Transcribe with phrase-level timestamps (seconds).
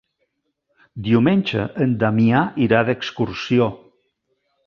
[1.07, 3.71] Diumenge en Damià irà d'excursió.